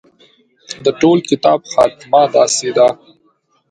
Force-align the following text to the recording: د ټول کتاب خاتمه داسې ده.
د 0.85 0.87
ټول 1.01 1.17
کتاب 1.29 1.59
خاتمه 1.71 2.21
داسې 2.35 2.69
ده. 2.77 2.87